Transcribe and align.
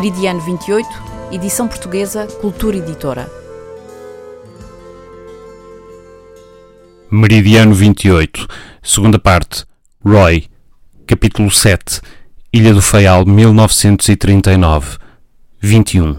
Meridiano 0.00 0.40
28, 0.40 0.88
edição 1.30 1.68
portuguesa, 1.68 2.26
Cultura 2.40 2.78
Editora. 2.78 3.30
Meridiano 7.10 7.74
28, 7.74 8.46
segunda 8.82 9.18
parte, 9.18 9.66
Roy, 10.02 10.46
capítulo 11.06 11.50
7, 11.50 12.00
Ilha 12.50 12.72
do 12.72 12.80
Faial, 12.80 13.26
1939, 13.26 14.96
21. 15.60 16.16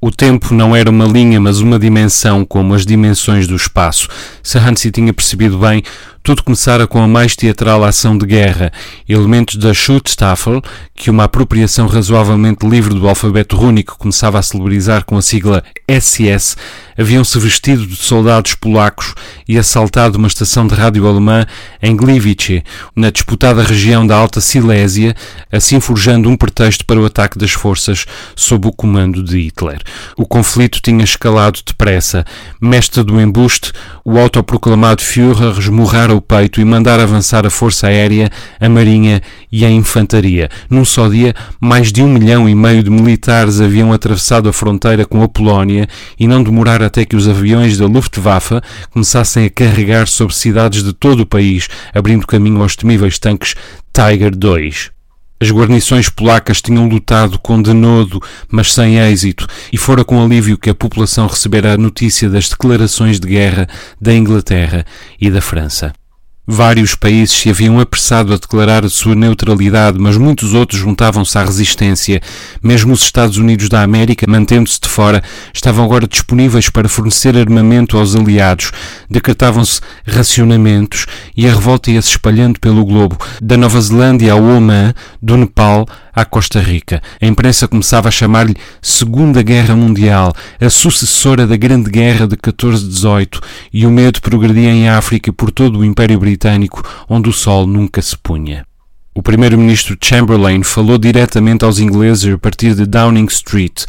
O 0.00 0.10
tempo 0.10 0.54
não 0.54 0.74
era 0.74 0.88
uma 0.88 1.04
linha, 1.04 1.38
mas 1.38 1.60
uma 1.60 1.78
dimensão, 1.78 2.46
como 2.46 2.72
as 2.72 2.86
dimensões 2.86 3.46
do 3.46 3.54
espaço. 3.54 4.08
Se 4.42 4.56
Hansi 4.56 4.90
tinha 4.90 5.12
percebido 5.12 5.58
bem, 5.58 5.82
tudo 6.22 6.44
começara 6.44 6.86
com 6.86 7.02
a 7.02 7.08
mais 7.08 7.34
teatral 7.34 7.82
ação 7.82 8.16
de 8.16 8.24
guerra, 8.24 8.72
elementos 9.08 9.56
da 9.56 9.74
Schutzstaffel, 9.74 10.62
que 10.94 11.10
uma 11.10 11.24
apropriação 11.24 11.88
razoavelmente 11.88 12.64
livre 12.64 12.94
do 12.94 13.08
alfabeto 13.08 13.56
rúnico 13.56 13.98
começava 13.98 14.38
a 14.38 14.42
celebrizar 14.42 15.04
com 15.04 15.16
a 15.16 15.22
sigla 15.22 15.64
SS, 15.88 16.56
haviam-se 16.96 17.36
vestido 17.40 17.84
de 17.86 17.96
soldados 17.96 18.54
polacos 18.54 19.14
e 19.48 19.58
assaltado 19.58 20.16
uma 20.16 20.28
estação 20.28 20.64
de 20.66 20.74
rádio 20.74 21.08
alemã 21.08 21.44
em 21.82 21.96
Gliwice, 21.96 22.62
na 22.94 23.10
disputada 23.10 23.64
região 23.64 24.06
da 24.06 24.14
Alta 24.14 24.40
Silésia, 24.40 25.16
assim 25.50 25.80
forjando 25.80 26.28
um 26.28 26.36
pretexto 26.36 26.86
para 26.86 27.00
o 27.00 27.04
ataque 27.04 27.36
das 27.36 27.50
forças 27.50 28.06
sob 28.36 28.68
o 28.68 28.72
comando 28.72 29.24
de 29.24 29.40
Hitler. 29.40 29.80
O 30.16 30.24
conflito 30.24 30.80
tinha 30.80 31.02
escalado 31.02 31.60
depressa. 31.66 32.24
Mestre 32.60 33.02
do 33.02 33.20
embuste, 33.20 33.72
o 34.04 34.18
autoproclamado 34.18 35.02
Führer 35.02 35.58
esmurrara 35.58 36.11
o 36.12 36.20
peito 36.20 36.60
e 36.60 36.64
mandara 36.64 37.02
avançar 37.02 37.46
a 37.46 37.50
força 37.50 37.86
aérea, 37.86 38.30
a 38.60 38.68
marinha 38.68 39.20
e 39.50 39.64
a 39.64 39.70
infantaria. 39.70 40.48
Num 40.68 40.84
só 40.84 41.08
dia, 41.08 41.34
mais 41.60 41.92
de 41.92 42.02
um 42.02 42.08
milhão 42.08 42.48
e 42.48 42.54
meio 42.54 42.82
de 42.82 42.90
militares 42.90 43.60
haviam 43.60 43.92
atravessado 43.92 44.48
a 44.48 44.52
fronteira 44.52 45.04
com 45.04 45.22
a 45.22 45.28
Polónia 45.28 45.88
e 46.18 46.26
não 46.26 46.42
demorara 46.42 46.86
até 46.86 47.04
que 47.04 47.16
os 47.16 47.28
aviões 47.28 47.76
da 47.76 47.86
Luftwaffe 47.86 48.60
começassem 48.90 49.46
a 49.46 49.50
carregar 49.50 50.08
sobre 50.08 50.34
cidades 50.34 50.82
de 50.82 50.92
todo 50.92 51.20
o 51.20 51.26
país, 51.26 51.68
abrindo 51.94 52.26
caminho 52.26 52.62
aos 52.62 52.76
temíveis 52.76 53.18
tanques 53.18 53.54
Tiger 53.92 54.32
II. 54.32 54.92
As 55.42 55.50
guarnições 55.50 56.08
polacas 56.08 56.62
tinham 56.62 56.86
lutado 56.86 57.36
com 57.36 57.60
denodo, 57.60 58.22
mas 58.48 58.72
sem 58.72 58.98
êxito, 59.00 59.44
e 59.72 59.76
fora 59.76 60.04
com 60.04 60.22
alívio 60.22 60.56
que 60.56 60.70
a 60.70 60.74
população 60.74 61.26
recebera 61.26 61.72
a 61.72 61.76
notícia 61.76 62.30
das 62.30 62.48
declarações 62.48 63.18
de 63.18 63.26
guerra 63.26 63.66
da 64.00 64.14
Inglaterra 64.14 64.86
e 65.20 65.28
da 65.28 65.40
França. 65.40 65.92
Vários 66.44 66.96
países 66.96 67.36
se 67.36 67.50
haviam 67.50 67.78
apressado 67.78 68.34
a 68.34 68.36
declarar 68.36 68.84
a 68.84 68.88
sua 68.88 69.14
neutralidade, 69.14 69.96
mas 69.96 70.16
muitos 70.16 70.54
outros 70.54 70.80
juntavam-se 70.80 71.38
à 71.38 71.44
resistência. 71.44 72.20
Mesmo 72.60 72.92
os 72.92 73.02
Estados 73.02 73.36
Unidos 73.36 73.68
da 73.68 73.80
América, 73.80 74.26
mantendo-se 74.28 74.80
de 74.80 74.88
fora, 74.88 75.22
estavam 75.54 75.84
agora 75.84 76.04
disponíveis 76.04 76.68
para 76.68 76.88
fornecer 76.88 77.36
armamento 77.36 77.96
aos 77.96 78.16
aliados. 78.16 78.72
Decretavam-se 79.08 79.80
racionamentos 80.04 81.06
e 81.36 81.46
a 81.46 81.50
revolta 81.54 81.92
ia 81.92 82.02
se 82.02 82.10
espalhando 82.10 82.58
pelo 82.58 82.84
globo, 82.84 83.16
da 83.40 83.56
Nova 83.56 83.80
Zelândia 83.80 84.32
ao 84.32 84.42
Oman, 84.42 84.92
do 85.22 85.36
Nepal 85.36 85.86
à 86.14 86.24
Costa 86.24 86.60
Rica. 86.60 87.02
A 87.20 87.26
imprensa 87.26 87.66
começava 87.66 88.08
a 88.08 88.12
chamar-lhe 88.12 88.56
Segunda 88.80 89.42
Guerra 89.42 89.74
Mundial, 89.74 90.32
a 90.60 90.68
sucessora 90.68 91.46
da 91.46 91.56
Grande 91.56 91.90
Guerra 91.90 92.26
de 92.26 92.36
1418, 92.36 93.40
e 93.72 93.86
o 93.86 93.90
medo 93.90 94.20
progredia 94.20 94.70
em 94.70 94.88
África 94.88 95.32
por 95.32 95.50
todo 95.50 95.78
o 95.78 95.84
Império 95.84 96.18
Britânico, 96.18 96.82
onde 97.08 97.28
o 97.28 97.32
sol 97.32 97.66
nunca 97.66 98.02
se 98.02 98.16
punha. 98.16 98.66
O 99.14 99.22
primeiro-ministro 99.22 99.96
Chamberlain 100.02 100.62
falou 100.62 100.96
diretamente 100.96 101.64
aos 101.64 101.78
ingleses 101.78 102.32
a 102.32 102.38
partir 102.38 102.74
de 102.74 102.86
Downing 102.86 103.26
Street. 103.26 103.84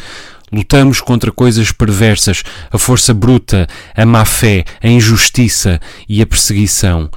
Lutamos 0.51 1.00
contra 1.00 1.31
coisas 1.31 1.72
perversas, 1.72 2.44
a 2.72 2.78
força 2.78 3.13
bruta, 3.13 3.66
a 3.95 4.05
má-fé, 4.05 4.66
a 4.84 4.88
injustiça 4.88 5.79
e 6.07 6.22
a 6.22 6.28
perseguição. 6.28 7.09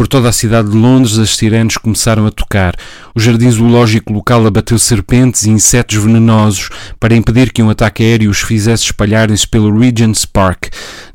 Por 0.00 0.08
toda 0.08 0.30
a 0.30 0.32
cidade 0.32 0.70
de 0.70 0.76
Londres, 0.78 1.18
as 1.18 1.36
sirenes 1.36 1.76
começaram 1.76 2.24
a 2.24 2.30
tocar. 2.30 2.74
O 3.14 3.20
jardim 3.20 3.50
zoológico 3.50 4.14
local 4.14 4.46
abateu 4.46 4.78
serpentes 4.78 5.42
e 5.42 5.50
insetos 5.50 6.02
venenosos 6.02 6.70
para 6.98 7.14
impedir 7.14 7.52
que 7.52 7.62
um 7.62 7.68
ataque 7.68 8.02
aéreo 8.02 8.30
os 8.30 8.40
fizesse 8.40 8.84
espalharem-se 8.84 9.46
pelo 9.46 9.78
Regent's 9.78 10.24
Park. 10.24 10.68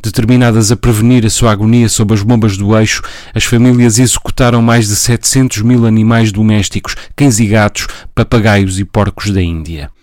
Determinadas 0.03 0.72
a 0.72 0.75
prevenir 0.75 1.25
a 1.25 1.31
sua 1.31 1.51
agonia 1.51 1.90
sob 1.90 2.13
as 2.13 2.22
bombas 2.22 2.57
do 2.57 2.78
eixo, 2.78 3.01
as 3.34 3.44
famílias 3.44 3.97
executaram 3.97 4.62
mais 4.62 4.88
de 4.88 4.95
700 4.95 5.63
mil 5.63 5.88
animais 5.88 6.31
domésticos, 6.31 6.95
cães 7.16 7.40
e 7.40 7.47
gatos, 7.47 7.88
papagaios 8.13 8.78
e 8.78 8.85
porcos 8.85 9.31
da 9.31 9.41
Índia. 9.41 9.94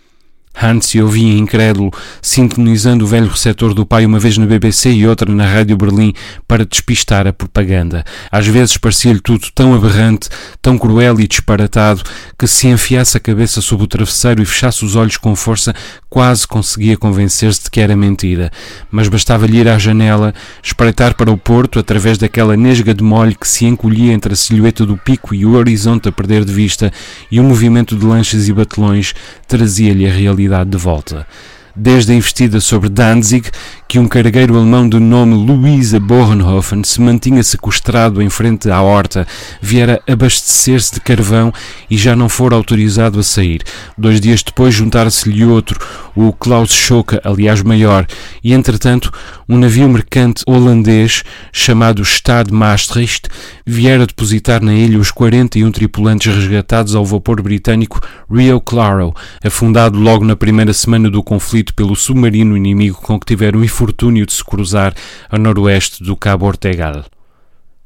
Hans 0.55 0.95
ouvia 0.95 1.39
incrédulo, 1.39 1.91
sintonizando 2.21 3.05
o 3.05 3.09
velho 3.09 3.29
receptor 3.29 3.73
do 3.75 3.87
pai 3.87 4.05
uma 4.05 4.19
vez 4.19 4.37
na 4.37 4.47
BBC 4.47 4.91
e 4.93 5.07
outra 5.07 5.33
na 5.33 5.47
Rádio 5.47 5.77
Berlim 5.77 6.13
para 6.47 6.67
despistar 6.67 7.27
a 7.27 7.33
propaganda. 7.33 8.05
Às 8.31 8.47
vezes 8.47 8.77
parecia-lhe 8.77 9.21
tudo 9.21 9.49
tão 9.55 9.75
aberrante, 9.75 10.29
tão 10.61 10.79
cruel 10.79 11.19
e 11.21 11.27
disparatado, 11.27 12.03
que 12.39 12.47
se 12.47 12.69
enfiasse 12.69 13.17
a 13.17 13.21
cabeça 13.21 13.61
sob 13.61 13.83
o 13.85 13.87
travesseiro 13.87 14.43
e 14.43 14.45
fechasse 14.45 14.85
os 14.85 14.95
olhos 14.95 15.17
com 15.17 15.35
força, 15.35 15.75
quase 16.09 16.47
conseguia 16.47 16.97
convencer-se 16.97 17.65
de 17.65 17.71
que 17.71 17.81
era 17.81 17.97
mentira. 17.97 18.51
Mas 18.91 19.09
bastava-lhe 19.09 19.59
ir 19.59 19.69
à 19.69 19.79
janela, 19.79 20.35
espreitar 20.63 21.15
para 21.15 21.31
o 21.31 21.39
porto 21.39 21.79
através 21.79 22.19
daquela 22.19 22.57
nesga 22.57 22.95
de 22.95 23.03
molho 23.03 23.37
que 23.39 23.49
se 23.49 23.65
encolhia 23.65 24.13
entre 24.13 24.35
a 24.35 24.37
silhueta 24.37 24.85
do 24.85 24.97
pico 24.97 25.35
e 25.35 25.47
o 25.47 25.55
horizonte 25.55 26.09
a 26.09 26.13
perder 26.13 26.45
de 26.45 26.53
vista, 26.53 26.93
e 27.31 27.41
o 27.41 27.43
movimento 27.43 27.97
de 27.97 28.05
lanchas 28.05 28.49
e 28.49 28.53
batelões 28.53 29.15
trazia-lhe 29.49 30.07
a 30.07 30.13
realidade 30.13 30.42
de 30.65 30.79
volta. 30.79 31.27
Desde 31.75 32.13
a 32.13 32.15
investida 32.15 32.61
sobre 32.61 32.91
Danzig, 32.91 33.51
que 33.89 33.99
um 33.99 34.07
cargueiro 34.07 34.57
alemão 34.57 34.89
de 34.89 34.99
nome 34.99 35.35
Luisa 35.35 35.99
Bornhofen 35.99 36.85
se 36.85 37.01
mantinha 37.01 37.43
sequestrado 37.43 38.21
em 38.21 38.29
frente 38.29 38.71
à 38.71 38.83
horta, 38.83 39.27
viera 39.61 40.01
abastecer-se 40.07 40.95
de 40.95 41.01
carvão 41.01 41.53
e 41.91 41.97
já 41.97 42.15
não 42.15 42.29
fora 42.29 42.57
autorizado 42.57 43.19
a 43.19 43.23
sair. 43.23 43.63
Dois 43.97 44.21
dias 44.21 44.43
depois 44.43 44.75
juntara-se-lhe 44.75 45.45
outro, 45.45 45.79
o 46.15 46.33
Klaus 46.33 46.71
Schoka, 46.71 47.21
aliás 47.25 47.63
maior, 47.63 48.07
e 48.45 48.53
entretanto 48.53 49.11
um 49.49 49.59
navio 49.59 49.89
mercante 49.89 50.43
holandês 50.47 51.23
chamado 51.53 52.03
Stad 52.03 52.51
Maastricht 52.51 53.29
viera 53.67 54.07
depositar 54.07 54.63
na 54.63 54.75
ilha 54.75 54.99
os 54.99 55.11
41 55.11 55.71
tripulantes 55.71 56.35
resgatados 56.35 56.95
ao 56.95 57.05
vapor 57.05 57.43
britânico 57.43 58.01
Rio 58.31 58.61
Claro, 58.61 59.15
afundado 59.45 59.99
logo 59.99 60.25
na 60.25 60.37
primeira 60.37 60.73
semana 60.73 61.11
do 61.11 61.23
conflito 61.23 61.62
pelo 61.71 61.95
submarino 61.95 62.57
inimigo 62.57 63.01
com 63.01 63.21
que 63.21 63.27
tiveram 63.27 63.61
o 63.61 63.65
infortúnio 63.65 64.25
de 64.25 64.33
se 64.33 64.43
cruzar 64.43 64.95
a 65.29 65.39
noroeste 65.39 66.03
do 66.03 66.17
Cabo 66.17 66.47
Ortegal. 66.47 67.05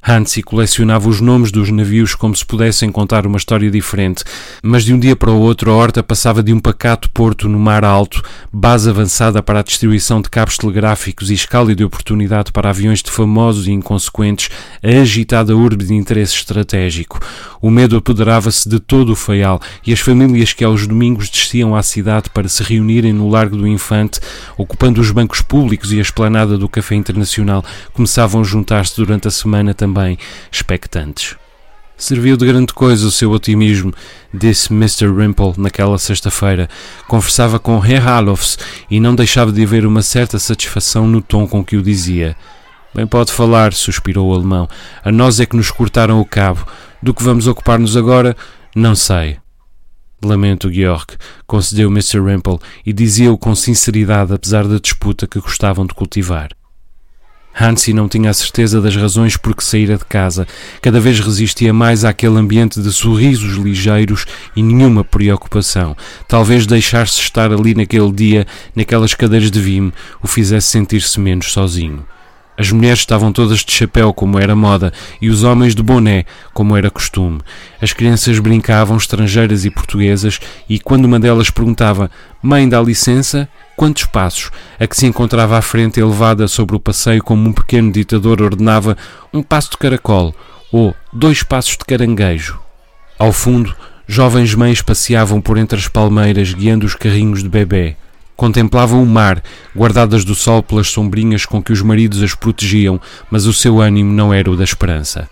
Hansi 0.09 0.41
colecionava 0.41 1.09
os 1.09 1.19
nomes 1.19 1.51
dos 1.51 1.69
navios 1.69 2.15
como 2.15 2.35
se 2.35 2.45
pudessem 2.45 2.89
contar 2.91 3.25
uma 3.25 3.37
história 3.37 3.69
diferente, 3.69 4.23
mas 4.63 4.85
de 4.85 4.93
um 4.93 4.99
dia 4.99 5.15
para 5.15 5.31
o 5.31 5.39
outro 5.39 5.71
a 5.71 5.75
horta 5.75 6.01
passava 6.01 6.41
de 6.41 6.53
um 6.53 6.59
pacato 6.59 7.09
porto 7.09 7.49
no 7.49 7.59
mar 7.59 7.83
alto, 7.83 8.21
base 8.53 8.89
avançada 8.89 9.43
para 9.43 9.59
a 9.59 9.63
distribuição 9.63 10.21
de 10.21 10.29
cabos 10.29 10.57
telegráficos 10.57 11.29
e 11.29 11.33
escala 11.33 11.75
de 11.75 11.83
oportunidade 11.83 12.51
para 12.51 12.69
aviões 12.69 13.01
de 13.01 13.11
famosos 13.11 13.67
e 13.67 13.71
inconsequentes, 13.71 14.49
a 14.81 15.01
agitada 15.01 15.57
urbe 15.57 15.83
de 15.83 15.93
interesse 15.93 16.35
estratégico. 16.35 17.19
O 17.59 17.71
medo 17.71 17.97
apoderava-se 17.97 18.69
de 18.69 18.79
todo 18.79 19.11
o 19.11 19.15
feial 19.15 19.59
e 19.85 19.91
as 19.91 19.99
famílias 19.99 20.53
que 20.53 20.63
aos 20.63 20.85
domingos 20.85 21.27
desciam 21.27 21.75
à 21.75 21.81
cidade 21.81 22.29
para 22.29 22.47
se 22.47 22.63
reunirem 22.63 23.11
no 23.11 23.27
Largo 23.27 23.57
do 23.57 23.67
Infante, 23.67 24.21
ocupando 24.57 25.01
os 25.01 25.11
bancos 25.11 25.41
públicos 25.41 25.91
e 25.91 25.97
a 25.97 26.01
esplanada 26.01 26.57
do 26.57 26.69
Café 26.69 26.95
Internacional, 26.95 27.65
começavam 27.93 28.41
a 28.41 28.43
juntar-se 28.43 28.95
durante 28.95 29.27
a 29.27 29.31
semana 29.31 29.73
também 29.73 29.86
também 29.87 30.17
expectantes. 30.51 31.35
Serviu 31.97 32.37
de 32.37 32.45
grande 32.45 32.73
coisa 32.73 33.07
o 33.07 33.11
seu 33.11 33.31
otimismo, 33.31 33.91
disse 34.31 34.71
Mr. 34.71 35.07
Rimple 35.07 35.53
naquela 35.57 35.97
sexta-feira. 35.97 36.69
Conversava 37.07 37.57
com 37.57 37.83
Herr 37.83 38.07
Alofs 38.07 38.59
e 38.91 38.99
não 38.99 39.15
deixava 39.15 39.51
de 39.51 39.63
haver 39.63 39.83
uma 39.85 40.03
certa 40.03 40.37
satisfação 40.37 41.07
no 41.07 41.21
tom 41.21 41.47
com 41.47 41.65
que 41.65 41.75
o 41.75 41.81
dizia. 41.81 42.35
Bem 42.93 43.07
pode 43.07 43.31
falar, 43.31 43.73
suspirou 43.73 44.29
o 44.29 44.33
alemão. 44.33 44.67
A 45.03 45.11
nós 45.11 45.39
é 45.39 45.45
que 45.45 45.55
nos 45.55 45.71
cortaram 45.71 46.19
o 46.19 46.25
cabo. 46.25 46.67
Do 47.01 47.13
que 47.13 47.23
vamos 47.23 47.47
ocupar-nos 47.47 47.97
agora, 47.97 48.35
não 48.75 48.95
sei. 48.95 49.37
Lamento, 50.23 50.71
Georg, 50.71 51.15
concedeu 51.45 51.89
Mr. 51.89 52.19
Rimple 52.19 52.59
e 52.85 52.93
dizia-o 52.93 53.37
com 53.37 53.55
sinceridade, 53.55 54.33
apesar 54.33 54.67
da 54.67 54.79
disputa 54.79 55.27
que 55.27 55.39
gostavam 55.39 55.85
de 55.85 55.93
cultivar. 55.93 56.56
Hansi 57.59 57.93
não 57.93 58.07
tinha 58.07 58.29
a 58.29 58.33
certeza 58.33 58.79
das 58.79 58.95
razões 58.95 59.35
por 59.35 59.55
que 59.55 59.63
saíra 59.63 59.97
de 59.97 60.05
casa. 60.05 60.47
Cada 60.81 60.99
vez 60.99 61.19
resistia 61.19 61.73
mais 61.73 62.05
àquele 62.05 62.37
ambiente 62.37 62.79
de 62.79 62.91
sorrisos 62.93 63.55
ligeiros 63.55 64.25
e 64.55 64.61
nenhuma 64.61 65.03
preocupação. 65.03 65.97
Talvez 66.27 66.67
deixar-se 66.67 67.19
estar 67.19 67.51
ali 67.51 67.73
naquele 67.73 68.11
dia, 68.11 68.45
naquelas 68.75 69.13
cadeiras 69.13 69.49
de 69.49 69.59
vime, 69.59 69.91
o 70.21 70.27
fizesse 70.27 70.67
sentir-se 70.67 71.19
menos 71.19 71.51
sozinho. 71.51 72.05
As 72.57 72.71
mulheres 72.71 72.99
estavam 72.99 73.31
todas 73.31 73.59
de 73.59 73.71
chapéu, 73.71 74.11
como 74.11 74.39
era 74.39 74.55
moda, 74.55 74.91
e 75.21 75.29
os 75.29 75.43
homens 75.43 75.75
de 75.75 75.83
boné, 75.83 76.25
como 76.55 76.75
era 76.75 76.89
costume. 76.89 77.39
As 77.79 77.93
crianças 77.93 78.39
brincavam, 78.39 78.97
estrangeiras 78.97 79.63
e 79.63 79.69
portuguesas, 79.69 80.39
e 80.67 80.79
quando 80.79 81.05
uma 81.05 81.19
delas 81.19 81.51
perguntava: 81.51 82.09
Mãe, 82.41 82.67
dá 82.67 82.81
licença? 82.81 83.47
Quantos 83.75 84.05
passos? 84.05 84.49
A 84.79 84.87
que 84.87 84.97
se 84.97 85.05
encontrava 85.05 85.55
à 85.55 85.61
frente, 85.61 85.99
elevada 85.99 86.47
sobre 86.47 86.75
o 86.75 86.79
passeio, 86.79 87.21
como 87.21 87.47
um 87.47 87.53
pequeno 87.53 87.91
ditador 87.91 88.41
ordenava: 88.41 88.97
Um 89.31 89.43
passo 89.43 89.71
de 89.71 89.77
caracol, 89.77 90.33
ou 90.71 90.95
dois 91.13 91.43
passos 91.43 91.77
de 91.77 91.85
caranguejo. 91.85 92.59
Ao 93.19 93.31
fundo, 93.31 93.75
jovens 94.07 94.55
mães 94.55 94.81
passeavam 94.81 95.39
por 95.39 95.59
entre 95.59 95.77
as 95.77 95.87
palmeiras, 95.87 96.53
guiando 96.53 96.87
os 96.87 96.95
carrinhos 96.95 97.43
de 97.43 97.49
bebê. 97.49 97.95
Contemplavam 98.37 99.01
o 99.01 99.05
mar, 99.05 99.41
guardadas 99.75 100.23
do 100.23 100.35
sol 100.35 100.61
pelas 100.61 100.89
sombrinhas 100.89 101.43
com 101.43 101.61
que 101.61 101.73
os 101.73 101.81
maridos 101.81 102.21
as 102.21 102.35
protegiam, 102.35 103.01
mas 103.31 103.47
o 103.47 103.51
seu 103.51 103.81
ânimo 103.81 104.13
não 104.13 104.31
era 104.31 104.51
o 104.51 104.55
da 104.55 104.63
esperança. 104.63 105.27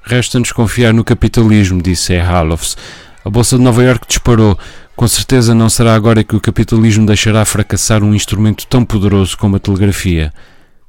Resta-nos 0.00 0.52
confiar 0.52 0.94
no 0.94 1.02
capitalismo, 1.02 1.82
disse 1.82 2.12
Herlofs. 2.12 2.76
A 3.24 3.28
Bolsa 3.28 3.58
de 3.58 3.64
Nova 3.64 3.82
York 3.82 4.06
disparou. 4.06 4.56
Com 4.94 5.08
certeza 5.08 5.56
não 5.56 5.68
será 5.68 5.92
agora 5.92 6.22
que 6.22 6.36
o 6.36 6.40
capitalismo 6.40 7.04
deixará 7.04 7.44
fracassar 7.44 8.04
um 8.04 8.14
instrumento 8.14 8.64
tão 8.68 8.84
poderoso 8.84 9.36
como 9.36 9.56
a 9.56 9.58
telegrafia. 9.58 10.32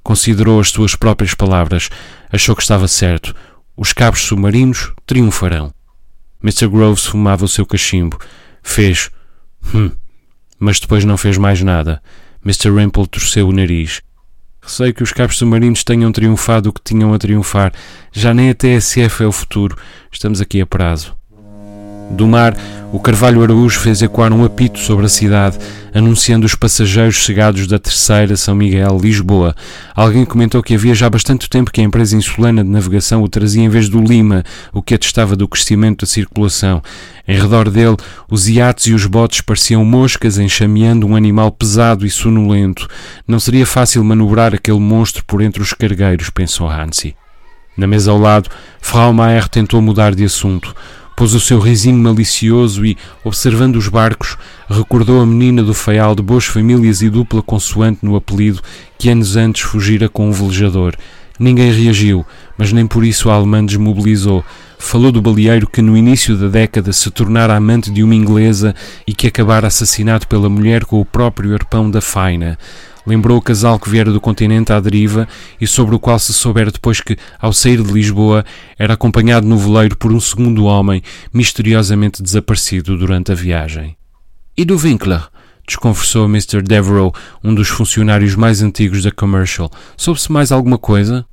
Considerou 0.03 0.59
as 0.59 0.69
suas 0.69 0.95
próprias 0.95 1.33
palavras. 1.33 1.89
Achou 2.31 2.55
que 2.55 2.61
estava 2.61 2.87
certo. 2.87 3.35
Os 3.75 3.93
cabos 3.93 4.21
submarinos 4.21 4.91
triunfarão. 5.07 5.73
Mr. 6.43 6.67
Groves 6.67 7.05
fumava 7.05 7.45
o 7.45 7.49
seu 7.49 7.65
cachimbo. 7.65 8.19
Fez. 8.61 9.09
Hum 9.73 9.89
mas 10.61 10.79
depois 10.79 11.03
não 11.03 11.17
fez 11.17 11.37
mais 11.37 11.61
nada. 11.61 12.01
Mr. 12.45 12.71
Rimple 12.71 13.07
torceu 13.07 13.49
o 13.49 13.51
nariz. 13.51 14.01
Receio 14.61 14.93
que 14.93 15.01
os 15.01 15.11
cabos 15.11 15.37
submarinos 15.37 15.83
tenham 15.83 16.11
triunfado 16.11 16.69
o 16.69 16.73
que 16.73 16.81
tinham 16.83 17.13
a 17.13 17.17
triunfar. 17.17 17.73
Já 18.11 18.31
nem 18.31 18.51
a 18.51 18.53
TSF 18.53 19.23
é 19.23 19.27
o 19.27 19.31
futuro. 19.31 19.75
Estamos 20.11 20.39
aqui 20.39 20.61
a 20.61 20.65
prazo. 20.67 21.20
Do 22.15 22.27
mar, 22.27 22.55
o 22.91 22.99
Carvalho 22.99 23.41
Araújo 23.41 23.79
fez 23.79 24.01
ecoar 24.01 24.33
um 24.33 24.43
apito 24.43 24.77
sobre 24.79 25.05
a 25.05 25.09
cidade, 25.09 25.57
anunciando 25.93 26.45
os 26.45 26.53
passageiros 26.53 27.15
chegados 27.15 27.65
da 27.65 27.79
terceira 27.79 28.35
São 28.35 28.53
Miguel, 28.53 28.99
Lisboa. 29.01 29.55
Alguém 29.95 30.25
comentou 30.25 30.61
que 30.61 30.75
havia 30.75 30.93
já 30.93 31.09
bastante 31.09 31.49
tempo 31.49 31.71
que 31.71 31.79
a 31.79 31.83
empresa 31.83 32.15
insulana 32.15 32.63
de 32.63 32.69
navegação 32.69 33.23
o 33.23 33.29
trazia 33.29 33.63
em 33.63 33.69
vez 33.69 33.87
do 33.87 34.01
Lima, 34.01 34.43
o 34.73 34.81
que 34.81 34.93
atestava 34.93 35.35
do 35.35 35.47
crescimento 35.47 36.01
da 36.01 36.07
circulação. 36.07 36.81
Em 37.27 37.39
redor 37.39 37.69
dele, 37.69 37.95
os 38.29 38.49
iates 38.49 38.87
e 38.87 38.93
os 38.93 39.05
botes 39.05 39.41
pareciam 39.41 39.85
moscas 39.85 40.37
enxameando 40.37 41.07
um 41.07 41.15
animal 41.15 41.49
pesado 41.49 42.05
e 42.05 42.09
sonolento. 42.09 42.87
Não 43.25 43.39
seria 43.39 43.65
fácil 43.65 44.03
manobrar 44.03 44.53
aquele 44.53 44.79
monstro 44.79 45.23
por 45.25 45.41
entre 45.41 45.61
os 45.61 45.73
cargueiros, 45.73 46.29
pensou 46.29 46.69
Hansi. 46.69 47.15
Na 47.77 47.87
mesa 47.87 48.11
ao 48.11 48.17
lado, 48.17 48.49
Frau 48.81 49.13
Mayer 49.13 49.47
tentou 49.47 49.81
mudar 49.81 50.13
de 50.13 50.25
assunto. 50.25 50.75
Pôs 51.21 51.35
o 51.35 51.39
seu 51.39 51.59
risinho 51.59 51.99
malicioso 51.99 52.83
e, 52.83 52.97
observando 53.23 53.75
os 53.75 53.87
barcos, 53.87 54.39
recordou 54.67 55.21
a 55.21 55.25
menina 55.25 55.61
do 55.61 55.71
feial 55.71 56.15
de 56.15 56.21
boas 56.23 56.45
famílias 56.45 57.03
e 57.03 57.11
dupla 57.11 57.43
consoante 57.43 57.99
no 58.01 58.15
apelido 58.15 58.59
que 58.97 59.07
anos 59.07 59.35
antes 59.35 59.61
fugira 59.61 60.09
com 60.09 60.27
um 60.27 60.31
velejador. 60.31 60.95
Ninguém 61.39 61.71
reagiu, 61.71 62.25
mas 62.57 62.73
nem 62.73 62.87
por 62.87 63.05
isso 63.05 63.29
a 63.29 63.35
alemã 63.35 63.63
desmobilizou. 63.63 64.43
Falou 64.79 65.11
do 65.11 65.21
baleeiro 65.21 65.67
que 65.67 65.79
no 65.79 65.95
início 65.95 66.35
da 66.35 66.47
década 66.47 66.91
se 66.91 67.11
tornara 67.11 67.55
amante 67.55 67.91
de 67.91 68.01
uma 68.01 68.15
inglesa 68.15 68.73
e 69.05 69.13
que 69.13 69.27
acabara 69.27 69.67
assassinado 69.67 70.25
pela 70.25 70.49
mulher 70.49 70.85
com 70.85 70.99
o 70.99 71.05
próprio 71.05 71.53
arpão 71.53 71.91
da 71.91 72.01
faina. 72.01 72.57
Lembrou 73.05 73.37
o 73.37 73.41
casal 73.41 73.79
que 73.79 73.89
viera 73.89 74.11
do 74.11 74.21
continente 74.21 74.71
à 74.71 74.79
deriva 74.79 75.27
e 75.59 75.65
sobre 75.65 75.95
o 75.95 75.99
qual 75.99 76.19
se 76.19 76.33
soubera 76.33 76.71
depois 76.71 77.01
que, 77.01 77.17
ao 77.39 77.51
sair 77.51 77.81
de 77.81 77.91
Lisboa, 77.91 78.45
era 78.77 78.93
acompanhado 78.93 79.47
no 79.47 79.57
veleiro 79.57 79.97
por 79.97 80.11
um 80.11 80.19
segundo 80.19 80.65
homem 80.65 81.01
misteriosamente 81.33 82.21
desaparecido 82.21 82.97
durante 82.97 83.31
a 83.31 83.35
viagem. 83.35 83.95
E 84.55 84.65
do 84.65 84.77
Winkler? 84.77 85.27
Desconversou 85.65 86.25
Mr. 86.25 86.61
Devereux, 86.61 87.13
um 87.43 87.55
dos 87.55 87.69
funcionários 87.69 88.35
mais 88.35 88.61
antigos 88.61 89.03
da 89.03 89.11
Commercial. 89.11 89.71
Soube-se 89.95 90.31
mais 90.31 90.51
alguma 90.51 90.77
coisa? 90.77 91.25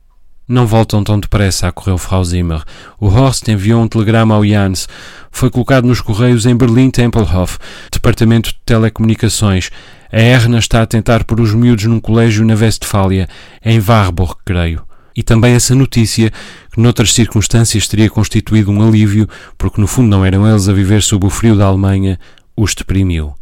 Não 0.48 0.66
voltam 0.66 1.04
tão 1.04 1.20
depressa, 1.20 1.68
acorreu 1.68 1.98
Frau 1.98 2.24
Zimmer. 2.24 2.62
O 2.98 3.06
Horst 3.08 3.46
enviou 3.48 3.82
um 3.82 3.86
telegrama 3.86 4.34
ao 4.34 4.46
Jans. 4.46 4.88
Foi 5.30 5.50
colocado 5.50 5.86
nos 5.86 6.00
correios 6.00 6.46
em 6.46 6.56
Berlim-Tempelhof, 6.56 7.58
Departamento 7.92 8.48
de 8.48 8.58
Telecomunicações. 8.64 9.68
A 10.10 10.18
Erna 10.18 10.58
está 10.58 10.80
a 10.80 10.86
tentar 10.86 11.24
pôr 11.24 11.38
os 11.42 11.52
miúdos 11.52 11.84
num 11.84 12.00
colégio 12.00 12.46
na 12.46 12.54
Westfália, 12.54 13.28
em 13.62 13.78
Warburg, 13.78 14.36
creio. 14.42 14.82
E 15.14 15.22
também 15.22 15.52
essa 15.52 15.74
notícia, 15.74 16.32
que 16.72 16.80
noutras 16.80 17.12
circunstâncias 17.12 17.86
teria 17.86 18.08
constituído 18.08 18.70
um 18.70 18.88
alívio, 18.88 19.28
porque 19.58 19.78
no 19.78 19.86
fundo 19.86 20.08
não 20.08 20.24
eram 20.24 20.48
eles 20.48 20.66
a 20.66 20.72
viver 20.72 21.02
sob 21.02 21.26
o 21.26 21.30
frio 21.30 21.56
da 21.56 21.66
Alemanha, 21.66 22.18
os 22.56 22.74
deprimiu. 22.74 23.37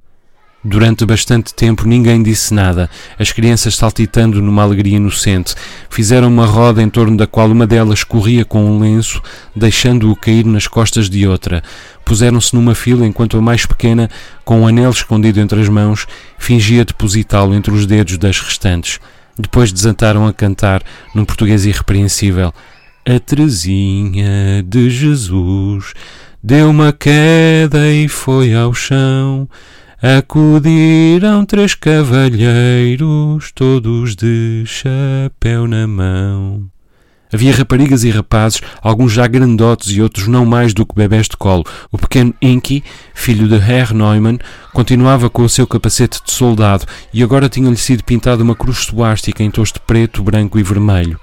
Durante 0.69 1.07
bastante 1.07 1.55
tempo 1.55 1.87
ninguém 1.87 2.21
disse 2.21 2.53
nada, 2.53 2.91
as 3.17 3.31
crianças 3.31 3.77
saltitando 3.77 4.43
numa 4.43 4.65
alegria 4.65 4.97
inocente. 4.97 5.55
Fizeram 5.89 6.27
uma 6.27 6.45
roda 6.45 6.83
em 6.83 6.91
torno 6.91 7.17
da 7.17 7.25
qual 7.25 7.49
uma 7.49 7.69
delas 7.69 8.03
corria 8.03 8.45
com 8.45 8.65
um 8.65 8.81
lenço, 8.81 9.23
deixando-o 9.55 10.17
cair 10.17 10.45
nas 10.45 10.67
costas 10.67 11.09
de 11.09 11.25
outra. 11.25 11.63
Puseram-se 12.05 12.53
numa 12.53 12.75
fila 12.75 13.07
enquanto 13.07 13.39
a 13.39 13.41
mais 13.41 13.65
pequena, 13.65 14.11
com 14.45 14.63
um 14.63 14.67
anel 14.67 14.91
escondido 14.91 15.39
entre 15.39 15.61
as 15.61 15.69
mãos, 15.69 16.05
fingia 16.37 16.85
depositá-lo 16.85 17.55
entre 17.55 17.73
os 17.73 17.87
dedos 17.87 18.19
das 18.19 18.41
restantes. 18.41 18.99
Depois 19.39 19.71
desataram 19.71 20.27
a 20.27 20.33
cantar, 20.33 20.83
num 21.15 21.25
português 21.25 21.65
irrepreensível. 21.65 22.53
A 23.09 23.21
Teresinha 23.21 24.65
de 24.67 24.91
Jesus 24.91 25.95
deu 26.43 26.71
uma 26.71 26.93
queda 26.93 27.89
e 27.89 28.09
foi 28.09 28.53
ao 28.53 28.75
chão. 28.75 29.49
Acudiram 30.03 31.47
três 31.47 31.75
cavalheiros, 31.75 33.51
todos 33.55 34.15
de 34.15 34.63
chapéu 34.67 35.67
na 35.67 35.87
mão. 35.87 36.69
Havia 37.33 37.55
raparigas 37.55 38.05
e 38.05 38.11
rapazes, 38.11 38.61
alguns 38.83 39.13
já 39.13 39.27
grandotes 39.27 39.91
e 39.93 40.03
outros 40.03 40.29
não 40.29 40.45
mais 40.45 40.75
do 40.75 40.85
que 40.85 40.95
bebés 40.95 41.27
de 41.29 41.39
colo. 41.39 41.65
O 41.91 41.97
pequeno 41.97 42.35
Inky, 42.43 42.85
filho 43.15 43.49
de 43.49 43.55
Herr 43.55 43.95
Neumann, 43.95 44.39
continuava 44.75 45.31
com 45.31 45.43
o 45.43 45.49
seu 45.49 45.67
capacete 45.67 46.23
de 46.23 46.31
soldado 46.31 46.85
e 47.11 47.23
agora 47.23 47.49
tinha-lhe 47.49 47.75
sido 47.79 48.05
pintada 48.05 48.43
uma 48.43 48.55
cruz 48.55 48.81
suástica 48.81 49.43
em 49.43 49.51
tons 49.51 49.73
de 49.73 49.81
preto, 49.81 50.23
branco 50.23 50.59
e 50.59 50.63
vermelho. 50.63 51.19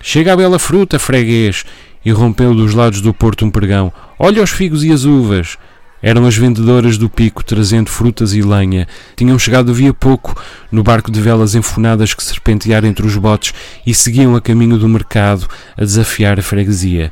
Chega 0.00 0.32
a 0.32 0.36
bela 0.36 0.60
fruta, 0.60 1.00
freguês! 1.00 1.64
irrompeu 2.04 2.54
dos 2.54 2.74
lados 2.74 3.00
do 3.00 3.12
porto 3.12 3.44
um 3.44 3.50
pregão. 3.50 3.92
Olha 4.20 4.40
os 4.40 4.50
figos 4.50 4.84
e 4.84 4.92
as 4.92 5.04
uvas! 5.04 5.58
Eram 6.06 6.26
as 6.26 6.36
vendedoras 6.36 6.98
do 6.98 7.08
pico 7.08 7.42
trazendo 7.42 7.88
frutas 7.88 8.34
e 8.34 8.42
lenha. 8.42 8.86
Tinham 9.16 9.38
chegado 9.38 9.70
havia 9.70 9.94
pouco 9.94 10.38
no 10.70 10.82
barco 10.82 11.10
de 11.10 11.18
velas 11.18 11.54
enfunadas 11.54 12.12
que 12.12 12.22
serpenteara 12.22 12.86
entre 12.86 13.06
os 13.06 13.16
botes 13.16 13.54
e 13.86 13.94
seguiam 13.94 14.36
a 14.36 14.40
caminho 14.42 14.76
do 14.76 14.86
mercado 14.86 15.48
a 15.74 15.80
desafiar 15.80 16.38
a 16.38 16.42
freguesia. 16.42 17.10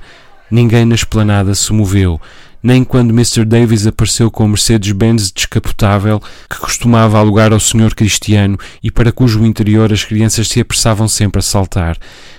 Ninguém 0.50 0.84
na 0.84 0.94
esplanada 0.94 1.54
se 1.54 1.72
moveu, 1.72 2.20
nem 2.62 2.84
quando 2.84 3.10
Mr. 3.10 3.44
Davis 3.44 3.86
apareceu 3.86 4.30
com 4.30 4.44
o 4.44 4.48
Mercedes-Benz 4.48 5.32
descapotável 5.32 6.20
que 6.48 6.58
costumava 6.58 7.18
alugar 7.18 7.52
ao 7.52 7.58
Sr. 7.58 7.94
Cristiano 7.94 8.58
e 8.82 8.90
para 8.90 9.10
cujo 9.10 9.44
interior 9.44 9.92
as 9.92 10.04
crianças 10.04 10.48
se 10.48 10.60
apressavam 10.60 11.08
sempre 11.08 11.40
a 11.40 11.42
saltar, 11.42 11.96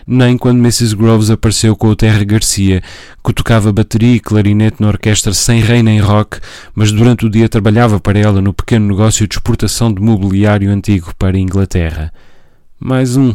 nem 0.08 0.38
quando 0.38 0.60
Mrs. 0.60 0.96
Groves 0.96 1.30
apareceu 1.30 1.76
com 1.76 1.88
o 1.88 1.96
Terra 1.96 2.24
Garcia, 2.24 2.82
que 3.24 3.34
tocava 3.34 3.72
bateria 3.72 4.16
e 4.16 4.20
clarinete 4.20 4.78
na 4.80 4.88
orquestra 4.88 5.34
sem 5.34 5.60
rei 5.60 5.84
nem 5.84 6.00
rock, 6.00 6.40
mas 6.74 6.92
durante 6.92 7.26
o 7.26 7.30
dia 7.30 7.50
trabalhava 7.50 8.00
para 8.00 8.20
ela 8.20 8.42
no 8.42 8.54
pequeno 8.54 8.88
negócio 8.88 9.28
de 9.28 9.36
exportação 9.36 9.94
de 9.94 10.02
mobiliário 10.02 10.72
antigo 10.72 11.14
para 11.18 11.38
a 11.38 11.40
Inglaterra. 11.40 12.14
Mais 12.80 13.16
um, 13.16 13.34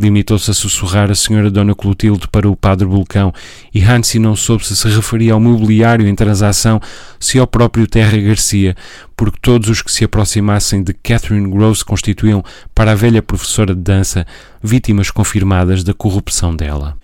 Limitou-se 0.00 0.50
a 0.50 0.54
sussurrar 0.54 1.10
a 1.10 1.14
senhora 1.14 1.50
Dona 1.50 1.74
Clotilde 1.74 2.26
para 2.26 2.48
o 2.48 2.56
padre 2.56 2.86
Bulcão 2.86 3.34
e 3.74 3.82
Hansi 3.84 4.18
não 4.18 4.34
soube 4.34 4.66
se 4.66 4.74
se 4.74 4.88
referia 4.88 5.34
ao 5.34 5.40
mobiliário 5.40 6.08
em 6.08 6.14
transação, 6.14 6.80
se 7.18 7.38
ao 7.38 7.46
próprio 7.46 7.86
Terra 7.86 8.16
Garcia, 8.16 8.74
porque 9.14 9.38
todos 9.42 9.68
os 9.68 9.82
que 9.82 9.92
se 9.92 10.02
aproximassem 10.02 10.82
de 10.82 10.94
Catherine 10.94 11.50
Gross 11.50 11.82
constituíam, 11.82 12.42
para 12.74 12.92
a 12.92 12.94
velha 12.94 13.20
professora 13.20 13.74
de 13.74 13.82
dança, 13.82 14.26
vítimas 14.62 15.10
confirmadas 15.10 15.84
da 15.84 15.92
corrupção 15.92 16.56
dela. 16.56 16.99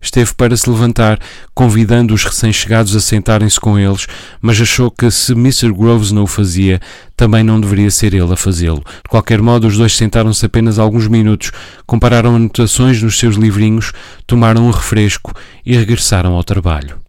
Esteve 0.00 0.34
para 0.34 0.56
se 0.56 0.68
levantar, 0.68 1.18
convidando 1.54 2.14
os 2.14 2.24
recém-chegados 2.24 2.94
a 2.94 3.00
sentarem-se 3.00 3.58
com 3.58 3.78
eles, 3.78 4.06
mas 4.40 4.60
achou 4.60 4.90
que 4.90 5.10
se 5.10 5.32
Mr. 5.32 5.72
Groves 5.72 6.12
não 6.12 6.24
o 6.24 6.26
fazia, 6.26 6.80
também 7.16 7.42
não 7.42 7.60
deveria 7.60 7.90
ser 7.90 8.14
ele 8.14 8.32
a 8.32 8.36
fazê-lo. 8.36 8.84
De 9.02 9.08
qualquer 9.08 9.40
modo, 9.40 9.66
os 9.66 9.76
dois 9.76 9.96
sentaram-se 9.96 10.44
apenas 10.44 10.78
alguns 10.78 11.08
minutos, 11.08 11.50
compararam 11.86 12.36
anotações 12.36 13.02
nos 13.02 13.18
seus 13.18 13.36
livrinhos, 13.36 13.92
tomaram 14.26 14.66
um 14.66 14.70
refresco 14.70 15.32
e 15.64 15.74
regressaram 15.76 16.34
ao 16.34 16.44
trabalho. 16.44 17.05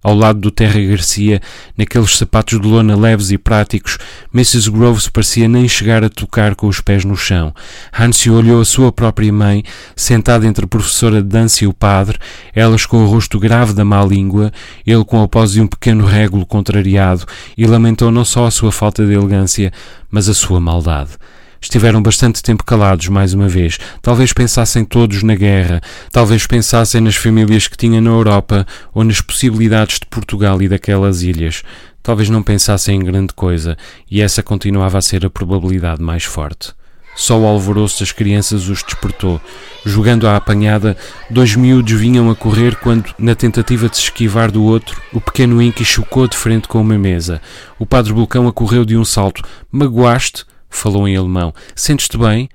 Ao 0.00 0.14
lado 0.14 0.38
do 0.38 0.50
Terra 0.50 0.80
Garcia, 0.80 1.40
naqueles 1.76 2.16
sapatos 2.16 2.60
de 2.60 2.66
lona 2.66 2.96
leves 2.96 3.32
e 3.32 3.38
práticos, 3.38 3.98
Mrs. 4.32 4.70
Groves 4.70 5.08
parecia 5.08 5.48
nem 5.48 5.66
chegar 5.68 6.04
a 6.04 6.08
tocar 6.08 6.54
com 6.54 6.68
os 6.68 6.80
pés 6.80 7.04
no 7.04 7.16
chão. 7.16 7.52
Hansi 7.92 8.30
olhou 8.30 8.60
a 8.60 8.64
sua 8.64 8.92
própria 8.92 9.32
mãe, 9.32 9.64
sentada 9.96 10.46
entre 10.46 10.66
a 10.66 10.68
professora 10.68 11.20
de 11.20 11.28
dança 11.28 11.64
e 11.64 11.66
o 11.66 11.74
padre, 11.74 12.16
elas 12.54 12.86
com 12.86 13.04
o 13.04 13.08
rosto 13.08 13.40
grave 13.40 13.72
da 13.72 13.84
má 13.84 14.04
língua, 14.04 14.52
ele 14.86 15.04
com 15.04 15.20
a 15.20 15.26
pose 15.26 15.54
de 15.54 15.62
um 15.62 15.66
pequeno 15.66 16.04
régulo 16.04 16.46
contrariado, 16.46 17.26
e 17.56 17.66
lamentou 17.66 18.12
não 18.12 18.24
só 18.24 18.46
a 18.46 18.50
sua 18.52 18.70
falta 18.70 19.04
de 19.04 19.12
elegância, 19.12 19.72
mas 20.10 20.28
a 20.28 20.34
sua 20.34 20.60
maldade. 20.60 21.10
Estiveram 21.60 22.00
bastante 22.00 22.42
tempo 22.42 22.64
calados 22.64 23.08
mais 23.08 23.34
uma 23.34 23.48
vez. 23.48 23.78
Talvez 24.00 24.32
pensassem 24.32 24.84
todos 24.84 25.22
na 25.22 25.34
guerra, 25.34 25.80
talvez 26.12 26.46
pensassem 26.46 27.00
nas 27.00 27.16
famílias 27.16 27.66
que 27.66 27.76
tinha 27.76 28.00
na 28.00 28.10
Europa 28.10 28.66
ou 28.94 29.02
nas 29.02 29.20
possibilidades 29.20 29.98
de 29.98 30.06
Portugal 30.06 30.62
e 30.62 30.68
daquelas 30.68 31.22
ilhas. 31.22 31.62
Talvez 32.02 32.30
não 32.30 32.42
pensassem 32.42 32.96
em 32.96 33.04
grande 33.04 33.34
coisa, 33.34 33.76
e 34.10 34.22
essa 34.22 34.42
continuava 34.42 34.98
a 34.98 35.02
ser 35.02 35.26
a 35.26 35.30
probabilidade 35.30 36.00
mais 36.00 36.24
forte. 36.24 36.72
Só 37.18 37.36
o 37.36 37.44
alvoroço 37.44 37.98
das 37.98 38.12
crianças 38.12 38.68
os 38.68 38.80
despertou. 38.84 39.40
Jogando 39.84 40.28
à 40.28 40.36
apanhada, 40.36 40.96
dois 41.28 41.56
miúdos 41.56 41.92
vinham 41.92 42.30
a 42.30 42.36
correr 42.36 42.76
quando, 42.76 43.12
na 43.18 43.34
tentativa 43.34 43.88
de 43.88 43.96
se 43.96 44.04
esquivar 44.04 44.52
do 44.52 44.62
outro, 44.62 45.02
o 45.12 45.20
pequeno 45.20 45.60
Inky 45.60 45.84
chocou 45.84 46.28
de 46.28 46.36
frente 46.36 46.68
com 46.68 46.80
uma 46.80 46.96
mesa. 46.96 47.42
O 47.76 47.84
padre 47.84 48.12
Bulcão 48.12 48.46
acorreu 48.46 48.84
de 48.84 48.96
um 48.96 49.04
salto. 49.04 49.42
Magoaste? 49.70 50.44
Falou 50.68 51.06
em 51.08 51.16
alemão. 51.16 51.52
Sentes-te 51.74 52.16
bem? 52.16 52.48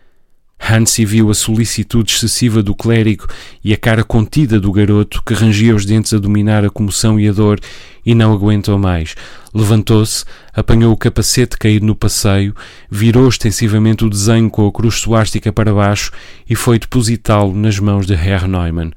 Hansi 0.66 1.04
viu 1.04 1.30
a 1.30 1.34
solicitude 1.34 2.14
excessiva 2.14 2.64
do 2.64 2.74
clérigo 2.74 3.28
e 3.62 3.74
a 3.74 3.78
cara 3.78 4.02
contida 4.02 4.62
do 4.62 4.72
garoto 4.72 5.22
que 5.26 5.34
rangia 5.34 5.76
os 5.76 5.86
dentes 5.86 6.14
a 6.14 6.18
dominar 6.18 6.64
a 6.64 6.70
comoção 6.70 7.20
e 7.20 7.28
a 7.28 7.34
dor 7.34 7.60
e 8.06 8.16
não 8.16 8.32
aguentou 8.32 8.78
mais. 8.78 9.14
Levantou-se, 9.54 10.24
apanhou 10.54 10.94
o 10.94 10.98
capacete 10.98 11.58
caído 11.58 11.86
no 11.86 11.96
passeio, 11.96 12.56
virou 12.90 13.28
extensivamente 13.28 14.06
o 14.06 14.10
desenho 14.10 14.50
com 14.50 14.66
a 14.66 14.72
cruz 14.72 14.96
suástica 14.96 15.52
para 15.52 15.74
baixo 15.74 16.12
e 16.50 16.56
foi 16.56 16.80
depositá-lo 16.80 17.54
nas 17.54 17.78
mãos 17.78 18.08
de 18.08 18.14
Herr 18.14 18.48
Neumann. 18.48 18.92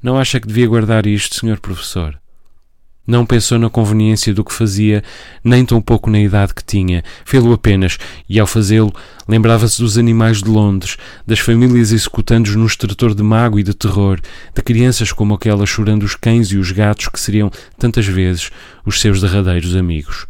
Não 0.00 0.16
acha 0.16 0.38
que 0.38 0.46
devia 0.46 0.68
guardar 0.68 1.04
isto, 1.04 1.34
senhor 1.34 1.58
professor? 1.58 2.16
Não 3.08 3.24
pensou 3.24 3.58
na 3.58 3.70
conveniência 3.70 4.34
do 4.34 4.44
que 4.44 4.52
fazia, 4.52 5.02
nem 5.42 5.64
tão 5.64 5.80
pouco 5.80 6.10
na 6.10 6.20
idade 6.20 6.52
que 6.52 6.62
tinha. 6.62 7.02
Fê-lo 7.24 7.54
apenas, 7.54 7.96
e 8.28 8.38
ao 8.38 8.46
fazê-lo, 8.46 8.92
lembrava-se 9.26 9.80
dos 9.80 9.96
animais 9.96 10.42
de 10.42 10.50
Londres, 10.50 10.98
das 11.26 11.38
famílias 11.38 11.90
executando-os 11.90 12.54
num 12.54 12.66
extrator 12.66 13.14
de 13.14 13.22
mago 13.22 13.58
e 13.58 13.62
de 13.62 13.72
terror, 13.72 14.20
de 14.54 14.62
crianças 14.62 15.10
como 15.10 15.32
aquela 15.32 15.64
chorando 15.64 16.02
os 16.02 16.14
cães 16.14 16.48
e 16.48 16.58
os 16.58 16.70
gatos 16.70 17.08
que 17.08 17.18
seriam, 17.18 17.50
tantas 17.78 18.04
vezes, 18.04 18.50
os 18.84 19.00
seus 19.00 19.22
derradeiros 19.22 19.74
amigos. 19.74 20.26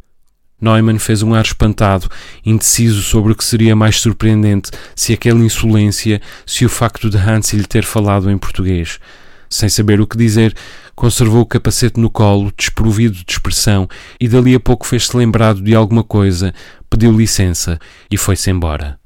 Neumann 0.61 1.00
fez 1.00 1.20
um 1.20 1.35
ar 1.35 1.44
espantado, 1.44 2.08
indeciso 2.47 3.02
sobre 3.02 3.32
o 3.32 3.35
que 3.35 3.44
seria 3.44 3.75
mais 3.75 3.99
surpreendente, 3.99 4.70
se 4.94 5.12
aquela 5.12 5.40
insolência, 5.40 6.23
se 6.47 6.64
o 6.64 6.68
facto 6.68 7.11
de 7.11 7.16
Hans 7.16 7.52
lhe 7.52 7.64
ter 7.64 7.85
falado 7.85 8.30
em 8.30 8.38
português. 8.38 9.00
Sem 9.49 9.69
saber 9.69 10.00
o 10.00 10.07
que 10.07 10.17
dizer, 10.17 10.55
conservou 10.95 11.43
o 11.43 11.47
capacete 11.47 11.99
no 11.99 12.11
colo, 12.11 12.52
desprovido 12.57 13.14
de 13.14 13.33
expressão, 13.33 13.88
e 14.21 14.28
dali 14.28 14.55
a 14.55 14.61
pouco 14.61 14.87
fez-se 14.87 15.17
lembrado 15.17 15.62
de 15.62 15.75
alguma 15.75 16.05
coisa, 16.05 16.52
pediu 16.90 17.12
licença 17.12 17.78
e 18.11 18.17
foi-se 18.17 18.50
embora. 18.50 18.99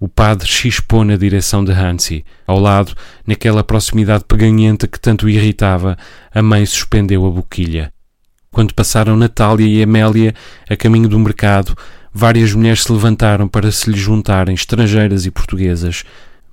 O 0.00 0.08
padre 0.08 0.46
chispou 0.46 1.04
na 1.04 1.16
direção 1.16 1.64
de 1.64 1.72
Hansi. 1.72 2.24
Ao 2.46 2.58
lado, 2.58 2.94
naquela 3.26 3.64
proximidade 3.64 4.24
peganhenta 4.26 4.86
que 4.86 5.00
tanto 5.00 5.28
irritava, 5.28 5.96
a 6.30 6.42
mãe 6.42 6.66
suspendeu 6.66 7.24
a 7.24 7.30
boquilha. 7.30 7.92
Quando 8.50 8.74
passaram 8.74 9.16
Natália 9.16 9.66
e 9.66 9.82
Amélia 9.82 10.34
a 10.68 10.76
caminho 10.76 11.08
do 11.08 11.18
mercado, 11.18 11.76
várias 12.12 12.52
mulheres 12.52 12.82
se 12.82 12.92
levantaram 12.92 13.48
para 13.48 13.72
se 13.72 13.90
lhe 13.90 13.98
juntarem, 13.98 14.54
estrangeiras 14.54 15.26
e 15.26 15.30
portuguesas. 15.30 16.04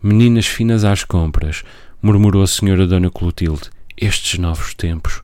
Meninas 0.01 0.47
finas 0.47 0.83
às 0.83 1.03
compras, 1.03 1.63
murmurou 2.01 2.43
a 2.43 2.47
senhora 2.47 2.87
Dona 2.87 3.09
Clotilde. 3.09 3.69
Estes 3.97 4.39
novos 4.39 4.73
tempos. 4.73 5.21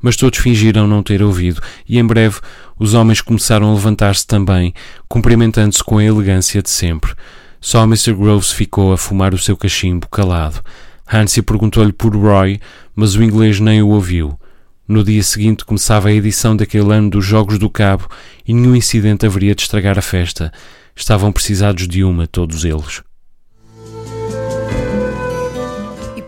Mas 0.00 0.16
todos 0.16 0.38
fingiram 0.38 0.86
não 0.86 1.02
ter 1.02 1.22
ouvido, 1.22 1.60
e 1.88 1.98
em 1.98 2.06
breve 2.06 2.40
os 2.78 2.94
homens 2.94 3.20
começaram 3.20 3.70
a 3.70 3.74
levantar-se 3.74 4.26
também, 4.26 4.74
cumprimentando-se 5.08 5.82
com 5.82 5.98
a 5.98 6.04
elegância 6.04 6.62
de 6.62 6.70
sempre. 6.70 7.14
Só 7.60 7.84
Mr. 7.84 8.12
Groves 8.12 8.50
ficou 8.50 8.92
a 8.92 8.98
fumar 8.98 9.32
o 9.32 9.38
seu 9.38 9.56
cachimbo 9.56 10.08
calado. 10.08 10.60
Hansi 11.12 11.42
perguntou-lhe 11.42 11.92
por 11.92 12.16
Roy, 12.16 12.58
mas 12.94 13.14
o 13.14 13.22
inglês 13.22 13.60
nem 13.60 13.82
o 13.82 13.88
ouviu. 13.88 14.38
No 14.88 15.04
dia 15.04 15.22
seguinte 15.22 15.64
começava 15.64 16.08
a 16.08 16.12
edição 16.12 16.56
daquele 16.56 16.92
ano 16.92 17.10
dos 17.10 17.24
Jogos 17.24 17.58
do 17.58 17.70
Cabo 17.70 18.08
e 18.46 18.52
nenhum 18.52 18.74
incidente 18.74 19.24
haveria 19.24 19.54
de 19.54 19.62
estragar 19.62 19.98
a 19.98 20.02
festa. 20.02 20.52
Estavam 20.96 21.30
precisados 21.30 21.86
de 21.86 22.02
uma, 22.02 22.26
todos 22.26 22.64
eles. 22.64 23.02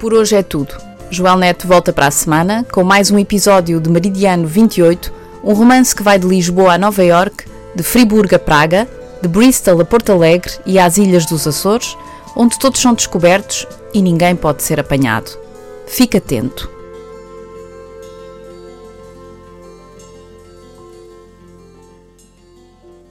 Por 0.04 0.12
hoje 0.12 0.36
é 0.36 0.42
tudo. 0.42 0.74
Joel 1.10 1.38
Neto 1.38 1.66
volta 1.66 1.90
para 1.90 2.08
a 2.08 2.10
semana 2.10 2.62
com 2.70 2.84
mais 2.84 3.10
um 3.10 3.18
episódio 3.18 3.80
de 3.80 3.88
Meridiano 3.88 4.46
28, 4.46 5.10
um 5.42 5.54
romance 5.54 5.96
que 5.96 6.02
vai 6.02 6.18
de 6.18 6.26
Lisboa 6.26 6.74
a 6.74 6.78
Nova 6.78 7.02
York, 7.02 7.46
de 7.74 7.82
Friburgo 7.82 8.34
a 8.34 8.38
Praga, 8.38 8.86
de 9.22 9.28
Bristol 9.28 9.80
a 9.80 9.84
Porto 9.86 10.12
Alegre 10.12 10.52
e 10.66 10.78
às 10.78 10.98
Ilhas 10.98 11.24
dos 11.24 11.46
Açores, 11.46 11.96
onde 12.36 12.58
todos 12.58 12.82
são 12.82 12.92
descobertos 12.92 13.66
e 13.94 14.02
ninguém 14.02 14.36
pode 14.36 14.62
ser 14.62 14.78
apanhado. 14.78 15.30
Fique 15.86 16.18
atento. 16.18 16.70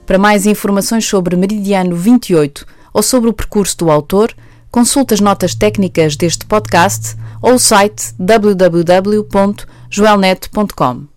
Para 0.06 0.16
mais 0.16 0.46
informações 0.46 1.04
sobre 1.04 1.34
Meridiano 1.34 1.96
28 1.96 2.64
ou 2.92 3.02
sobre 3.02 3.28
o 3.30 3.32
percurso 3.32 3.78
do 3.78 3.90
autor, 3.90 4.32
Consulte 4.74 5.14
as 5.14 5.20
notas 5.20 5.54
técnicas 5.54 6.16
deste 6.16 6.44
podcast 6.46 7.14
ou 7.40 7.54
o 7.54 7.58
site 7.60 8.12
www.joelnet.com. 8.18 11.13